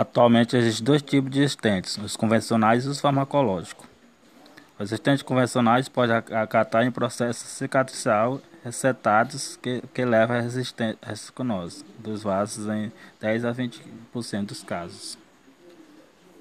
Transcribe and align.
Atualmente 0.00 0.56
existem 0.56 0.82
dois 0.82 1.02
tipos 1.02 1.30
de 1.30 1.42
estentes, 1.44 1.98
os 1.98 2.16
convencionais 2.16 2.86
e 2.86 2.88
os 2.88 2.98
farmacológicos. 2.98 3.86
Os 4.78 4.90
estentes 4.90 5.22
convencionais 5.22 5.90
podem 5.90 6.16
acatar 6.16 6.86
em 6.86 6.90
processo 6.90 7.44
cicatricial 7.44 8.40
recetados 8.64 9.58
que, 9.58 9.82
que 9.92 10.02
levam 10.02 10.38
à 10.38 10.40
resistência 10.40 10.96
dos 11.98 12.22
vasos 12.22 12.66
em 12.66 12.90
10 13.20 13.44
a 13.44 13.52
20% 13.52 14.46
dos 14.46 14.62
casos. 14.62 15.18